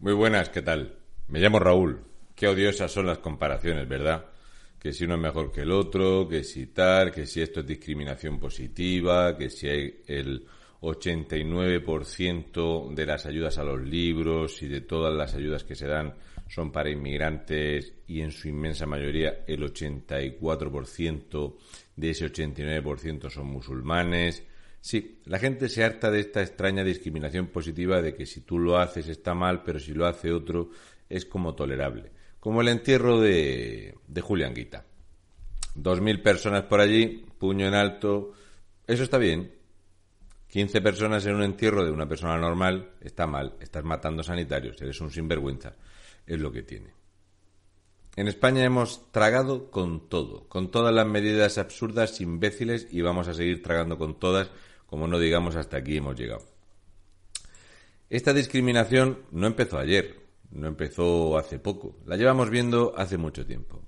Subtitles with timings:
[0.00, 0.96] Muy buenas, ¿qué tal?
[1.28, 2.00] Me llamo Raúl.
[2.34, 4.24] Qué odiosas son las comparaciones, ¿verdad?
[4.78, 7.66] Que si uno es mejor que el otro, que si tal, que si esto es
[7.66, 10.46] discriminación positiva, que si hay el
[10.80, 16.14] 89% de las ayudas a los libros y de todas las ayudas que se dan
[16.48, 21.56] son para inmigrantes y en su inmensa mayoría el 84%
[21.96, 24.44] de ese 89% son musulmanes.
[24.80, 28.78] Sí, la gente se harta de esta extraña discriminación positiva de que si tú lo
[28.78, 30.70] haces está mal, pero si lo hace otro
[31.08, 32.10] es como tolerable.
[32.38, 34.86] Como el entierro de, de Julián Guita.
[35.74, 38.32] Dos mil personas por allí, puño en alto.
[38.86, 39.52] Eso está bien.
[40.48, 43.54] Quince personas en un entierro de una persona normal está mal.
[43.60, 44.80] Estás matando sanitarios.
[44.80, 45.76] Eres un sinvergüenza.
[46.26, 46.99] Es lo que tiene.
[48.16, 53.34] En España hemos tragado con todo, con todas las medidas absurdas, imbéciles, y vamos a
[53.34, 54.50] seguir tragando con todas
[54.86, 56.42] como no digamos hasta aquí hemos llegado.
[58.10, 60.18] Esta discriminación no empezó ayer,
[60.50, 63.80] no empezó hace poco, la llevamos viendo hace mucho tiempo.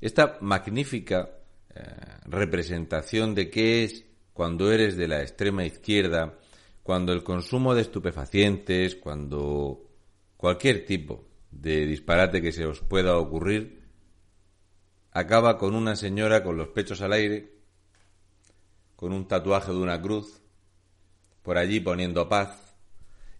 [0.00, 1.28] Esta magnífica
[1.74, 1.82] eh,
[2.24, 6.38] representación de qué es cuando eres de la extrema izquierda,
[6.82, 9.90] cuando el consumo de estupefacientes, cuando
[10.38, 11.26] cualquier tipo
[11.60, 13.82] de disparate que se os pueda ocurrir,
[15.12, 17.52] acaba con una señora con los pechos al aire,
[18.94, 20.42] con un tatuaje de una cruz,
[21.42, 22.74] por allí poniendo paz,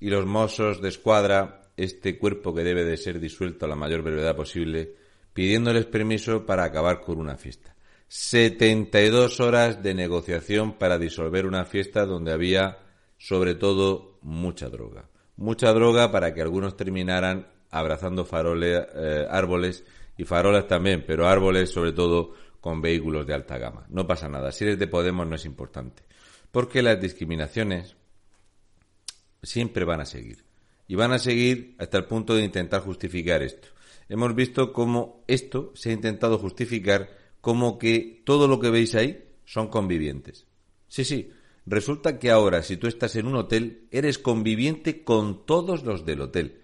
[0.00, 4.02] y los mozos de escuadra, este cuerpo que debe de ser disuelto a la mayor
[4.02, 4.94] brevedad posible,
[5.32, 7.74] pidiéndoles permiso para acabar con una fiesta.
[8.06, 12.78] 72 horas de negociación para disolver una fiesta donde había,
[13.18, 15.08] sobre todo, mucha droga.
[15.36, 17.48] Mucha droga para que algunos terminaran
[17.78, 19.84] abrazando eh, árboles
[20.16, 23.86] y farolas también, pero árboles sobre todo con vehículos de alta gama.
[23.88, 24.52] No pasa nada.
[24.52, 26.04] Si eres de Podemos no es importante
[26.54, 27.96] porque las discriminaciones
[29.42, 30.44] siempre van a seguir.
[30.86, 33.66] Y van a seguir hasta el punto de intentar justificar esto.
[34.08, 39.24] Hemos visto cómo esto se ha intentado justificar como que todo lo que veis ahí
[39.44, 40.46] son convivientes.
[40.86, 41.32] Sí, sí,
[41.66, 46.20] resulta que ahora si tú estás en un hotel, eres conviviente con todos los del
[46.20, 46.60] hotel.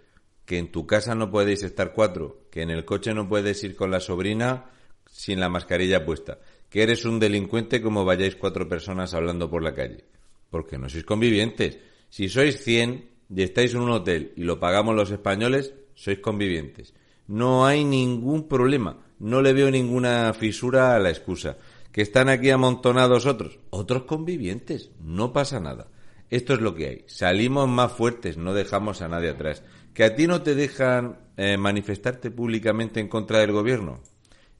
[0.50, 3.76] Que en tu casa no podéis estar cuatro, que en el coche no puedes ir
[3.76, 4.68] con la sobrina
[5.08, 9.76] sin la mascarilla puesta, que eres un delincuente como vayáis cuatro personas hablando por la
[9.76, 10.06] calle.
[10.50, 11.78] Porque no sois convivientes.
[12.08, 16.94] Si sois cien y estáis en un hotel y lo pagamos los españoles, sois convivientes.
[17.28, 19.06] No hay ningún problema.
[19.20, 21.58] No le veo ninguna fisura a la excusa.
[21.92, 23.60] Que están aquí amontonados otros.
[23.70, 24.90] Otros convivientes.
[25.00, 25.86] No pasa nada.
[26.30, 27.04] Esto es lo que hay.
[27.06, 29.62] Salimos más fuertes, no dejamos a nadie atrás.
[29.92, 34.00] Que a ti no te dejan eh, manifestarte públicamente en contra del gobierno.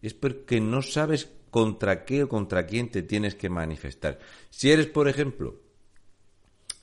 [0.02, 4.18] Es porque no sabes contra qué o contra quién te tienes que manifestar.
[4.50, 5.60] Si eres, por ejemplo,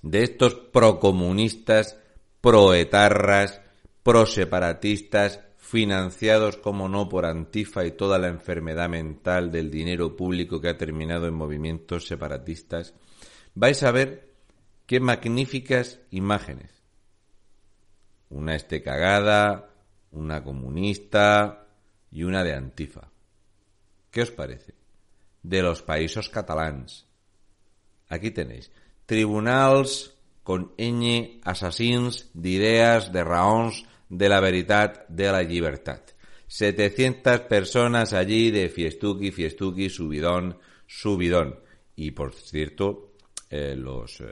[0.02, 2.00] de estos procomunistas,
[2.40, 3.62] proetarras,
[4.04, 10.70] proseparatistas, financiados, como no, por Antifa y toda la enfermedad mental del dinero público que
[10.70, 12.94] ha terminado en movimientos separatistas,
[13.54, 14.27] vais a ver
[14.88, 16.72] qué magníficas imágenes.
[18.30, 19.70] Una este cagada,
[20.12, 21.68] una comunista
[22.10, 23.12] y una de Antifa.
[24.10, 24.74] ¿Qué os parece?
[25.44, 27.06] De los países catalans.
[28.10, 28.72] Aquí tenéis.
[29.06, 36.12] Tribunals con ñ assassins d'idees, de raons, de la veritat, de la llibertat.
[36.48, 41.60] 700 personas allí de fiestuki, fiestuki, subidón, subidón.
[41.98, 43.16] Y por cierto,
[43.50, 44.26] eh, los eh,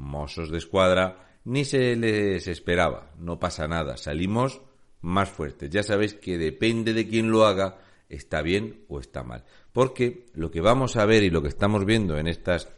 [0.00, 4.60] mozos de escuadra ni se les esperaba, no pasa nada, salimos
[5.00, 5.70] más fuertes.
[5.70, 9.44] Ya sabéis que depende de quién lo haga, está bien o está mal.
[9.72, 12.68] Porque lo que vamos a ver y lo que estamos viendo en estas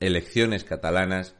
[0.00, 1.36] elecciones catalanas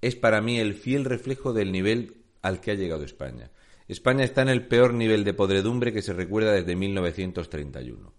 [0.00, 3.50] es para mí el fiel reflejo del nivel al que ha llegado España.
[3.88, 8.12] España está en el peor nivel de podredumbre que se recuerda desde 1931.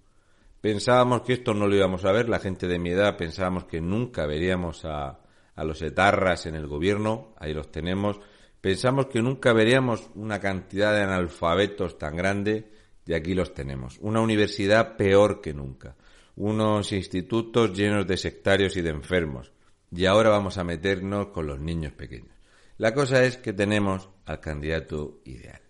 [0.60, 3.82] Pensábamos que esto no lo íbamos a ver, la gente de mi edad pensábamos que
[3.82, 5.21] nunca veríamos a,
[5.56, 8.20] a los etarras en el gobierno, ahí los tenemos.
[8.60, 12.72] Pensamos que nunca veríamos una cantidad de analfabetos tan grande
[13.06, 13.98] y aquí los tenemos.
[14.02, 15.96] Una universidad peor que nunca.
[16.36, 19.52] Unos institutos llenos de sectarios y de enfermos.
[19.92, 22.36] Y ahora vamos a meternos con los niños pequeños.
[22.78, 25.62] La cosa es que tenemos al candidato ideal.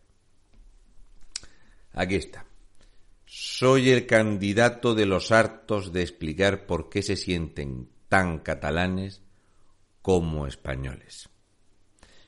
[1.94, 2.46] Aquí está.
[3.26, 9.22] Soy el candidato de los hartos de explicar por qué se sienten tan catalanes
[10.02, 11.30] como españoles.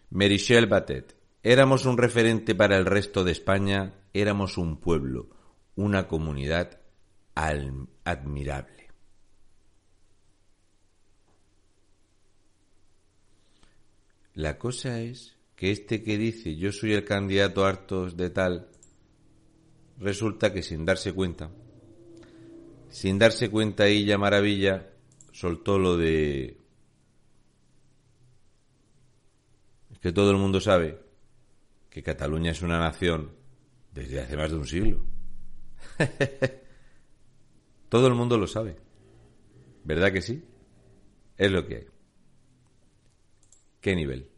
[0.10, 1.16] Merichel Batet.
[1.42, 5.30] Éramos un referente para el resto de España, éramos un pueblo,
[5.76, 6.80] una comunidad
[7.36, 8.88] admirable.
[14.36, 18.70] La cosa es que este que dice yo soy el candidato hartos de tal,
[20.00, 21.52] resulta que sin darse cuenta,
[22.90, 24.92] sin darse cuenta ella maravilla,
[25.32, 26.63] soltó lo de
[30.04, 31.00] que todo el mundo sabe
[31.90, 33.32] que Cataluña es una nación
[33.94, 35.06] desde hace más de un siglo.
[37.90, 38.76] todo el mundo lo sabe.
[39.86, 40.44] ¿Verdad que sí?
[41.38, 41.88] Es lo que hay.
[43.80, 44.30] ¿Qué nivel?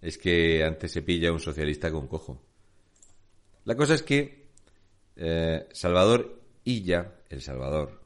[0.00, 2.40] Es que antes se pilla un socialista con cojo.
[3.64, 4.50] La cosa es que
[5.16, 7.99] eh, Salvador Illa, El Salvador,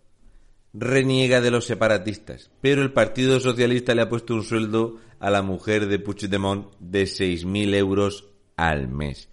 [0.75, 5.41] reniega de los separatistas, pero el Partido Socialista le ha puesto un sueldo a la
[5.41, 8.27] mujer de Puigdemont de 6.000 euros
[8.57, 9.29] al mes.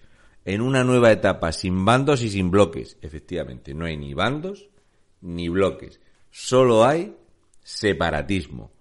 [0.46, 2.98] En una nueva etapa, sin bandos y sin bloques.
[3.02, 4.70] Efectivamente, no hay ni bandos
[5.22, 6.00] ni bloques.
[6.30, 7.16] Solo hay
[7.64, 8.72] separatismo,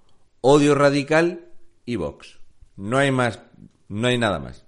[0.41, 1.47] odio radical
[1.85, 2.39] y Vox.
[2.77, 3.41] No hay más,
[3.89, 4.65] no hay nada más.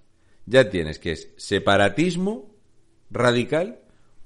[0.46, 2.54] Ya tienes que es separatismo
[3.10, 3.80] radical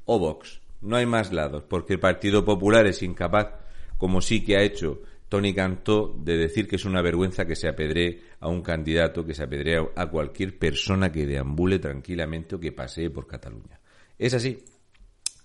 [0.05, 0.61] o Vox.
[0.81, 3.55] No hay más lados, porque el Partido Popular es incapaz,
[3.99, 7.69] como sí que ha hecho Tony Cantó, de decir que es una vergüenza que se
[7.69, 12.73] apedree a un candidato, que se apedree a cualquier persona que deambule tranquilamente o que
[12.73, 13.81] pasee por Cataluña.
[14.19, 14.65] Es así.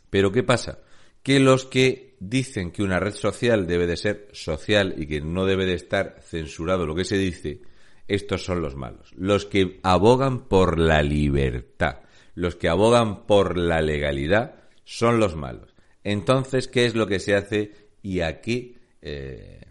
[0.10, 0.80] Pero ¿qué pasa?
[1.24, 5.46] Que los que dicen que una red social debe de ser social y que no
[5.46, 7.62] debe de estar censurado lo que se dice,
[8.08, 9.12] estos son los malos.
[9.16, 12.02] Los que abogan por la libertad,
[12.36, 15.74] los que abogan por la legalidad, son los malos.
[16.04, 19.62] Entonces, ¿qué es lo que se hace y aquí, eh,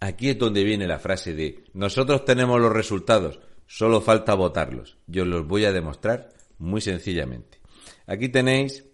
[0.00, 4.96] aquí es donde viene la frase de nosotros tenemos los resultados, solo falta votarlos.
[5.06, 7.58] Yo los voy a demostrar muy sencillamente.
[8.06, 8.84] Aquí tenéis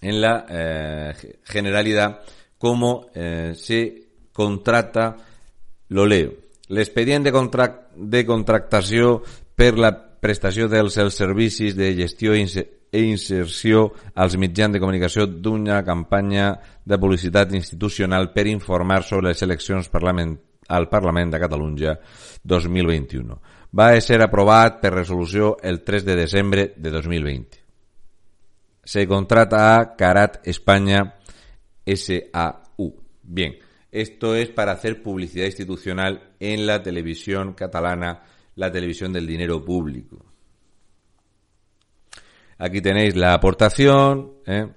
[0.00, 1.14] en la eh,
[1.44, 2.20] generalidad
[2.58, 5.16] cómo eh, se contrata,
[5.88, 6.34] lo leo,
[6.68, 9.20] l'expedient de, contract, de contractació
[9.56, 12.34] per la prestació dels servicis de gestió
[12.96, 16.54] e inserció als mitjans de comunicació d'una campanya
[16.84, 20.32] de publicitat institucional per informar sobre les eleccions parlament,
[20.68, 21.94] al Parlament de Catalunya
[22.42, 23.36] 2021.
[23.76, 27.62] Va ser aprovat per resolució el 3 de desembre de 2020.
[28.86, 31.16] Se contrata a Carat España
[31.84, 32.94] SAU.
[33.22, 33.58] Bien,
[33.90, 38.22] esto es para hacer publicidad institucional en la televisión catalana,
[38.54, 40.25] la televisión del dinero público.
[42.58, 44.68] Aquí tenéis la aportación, ¿eh?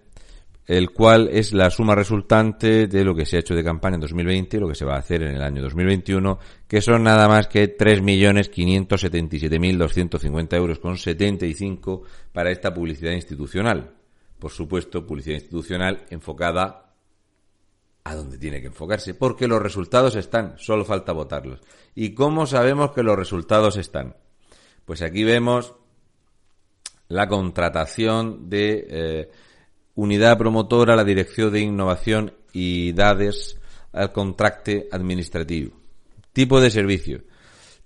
[0.70, 4.02] el cual es la suma resultante de lo que se ha hecho de campaña en
[4.02, 6.38] 2020 y lo que se va a hacer en el año 2021,
[6.68, 13.96] que son nada más que 3.577.250 euros con 75 para esta publicidad institucional.
[14.38, 16.94] Por supuesto, publicidad institucional enfocada
[18.04, 21.62] a donde tiene que enfocarse, porque los resultados están, solo falta votarlos.
[21.96, 24.16] ¿Y cómo sabemos que los resultados están?
[24.86, 25.74] Pues aquí vemos
[27.10, 29.32] la contratación de eh,
[29.96, 33.60] unidad promotora, la Dirección de Innovación y Dades
[33.92, 35.76] al contracte administrativo.
[36.32, 37.22] Tipo de servicio.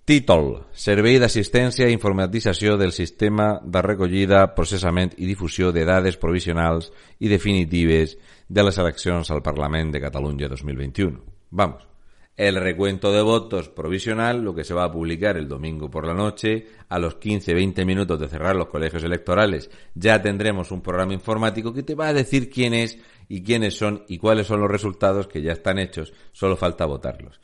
[0.03, 0.65] Títol.
[0.75, 6.91] Servei d'assistència i informatització del sistema de recollida, processament i difusió de dades provisionals
[7.23, 8.17] i definitives
[8.49, 11.23] de les eleccions al Parlament de Catalunya 2021.
[11.55, 11.87] Vamos,
[12.35, 16.15] el recuento de votos provisional, lo que se va a publicar el domingo por la
[16.15, 21.73] noche, a los 15-20 minutos de cerrar los colegios electorales, ya tendremos un programa informático
[21.73, 22.97] que te va a decir quién es
[23.29, 27.39] y quiénes son y cuáles son los resultados que ya están hechos, solo falta votarlos.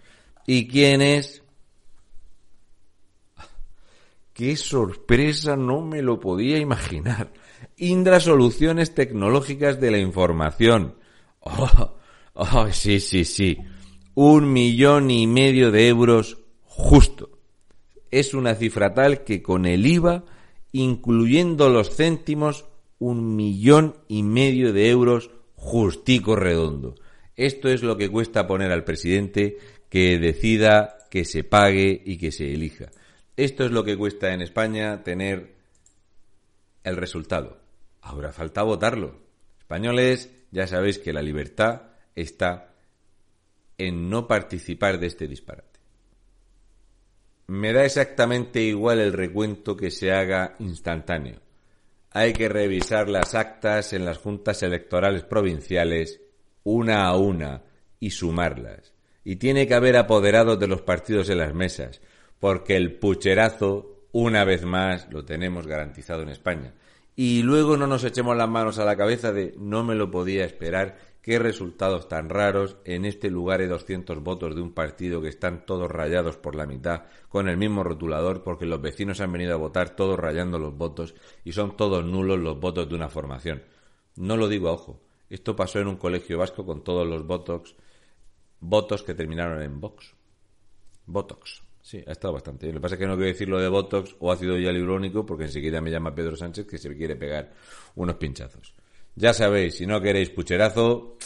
[0.47, 1.43] ¿Y quién es?
[4.33, 5.55] ¡Qué sorpresa!
[5.55, 7.31] No me lo podía imaginar.
[7.77, 10.95] Indra Soluciones Tecnológicas de la Información.
[11.41, 11.95] Oh,
[12.33, 13.57] oh, sí, sí, sí
[14.21, 17.39] un millón y medio de euros justo.
[18.11, 20.25] Es una cifra tal que con el IVA,
[20.73, 22.65] incluyendo los céntimos,
[22.97, 26.95] un millón y medio de euros justico redondo.
[27.37, 29.57] Esto es lo que cuesta poner al presidente
[29.87, 32.91] que decida, que se pague y que se elija.
[33.37, 35.55] Esto es lo que cuesta en España tener
[36.83, 37.61] el resultado.
[38.01, 39.15] Ahora falta votarlo.
[39.59, 41.83] Españoles, ya sabéis que la libertad
[42.17, 42.68] está
[43.79, 45.79] en no participar de este disparate.
[47.47, 51.39] me da exactamente igual el recuento que se haga instantáneo.
[52.11, 56.21] Hay que revisar las actas en las juntas electorales provinciales
[56.63, 57.63] una a una
[57.99, 58.93] y sumarlas.
[59.23, 62.01] Y tiene que haber apoderados de los partidos en las mesas,
[62.39, 66.73] porque el pucherazo, una vez más, lo tenemos garantizado en España.
[67.15, 70.45] Y luego no nos echemos las manos a la cabeza de no me lo podía
[70.45, 72.77] esperar Qué resultados tan raros.
[72.85, 76.65] En este lugar hay 200 votos de un partido que están todos rayados por la
[76.65, 80.77] mitad con el mismo rotulador porque los vecinos han venido a votar todos rayando los
[80.77, 83.63] votos y son todos nulos los votos de una formación.
[84.15, 85.01] No lo digo a ojo.
[85.29, 87.75] Esto pasó en un colegio vasco con todos los votos,
[88.59, 90.15] votos que terminaron en Vox.
[91.05, 91.63] Botox.
[91.81, 92.75] Sí, ha estado bastante bien.
[92.75, 95.45] Lo que pasa es que no quiero decir lo de Botox o ácido hialurónico porque
[95.45, 97.51] enseguida me llama Pedro Sánchez que se quiere pegar
[97.95, 98.73] unos pinchazos.
[99.15, 101.17] Ya sabéis, si no queréis pucherazo,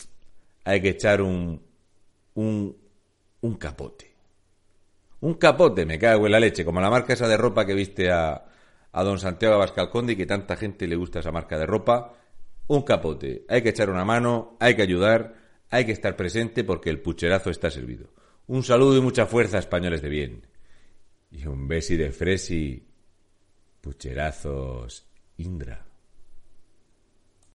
[0.63, 1.61] hay que echar un,
[2.35, 2.77] un,
[3.41, 4.13] un capote.
[5.21, 8.11] Un capote, me cago en la leche, como la marca esa de ropa que viste
[8.11, 8.45] a,
[8.91, 12.13] a don Santiago Abascal y que tanta gente le gusta esa marca de ropa.
[12.67, 13.45] Un capote.
[13.49, 15.35] Hay que echar una mano, hay que ayudar,
[15.69, 18.09] hay que estar presente porque el pucherazo está servido.
[18.47, 20.47] Un saludo y mucha fuerza, españoles de bien.
[21.31, 22.87] Y un besi de fresi.
[23.81, 25.05] Pucherazos,
[25.37, 25.92] Indra.